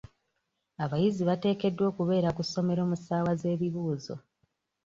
[0.83, 4.15] Abayizi bateekeddwa okubeera ku ssomero mu ssaawa z'ebibuuzo.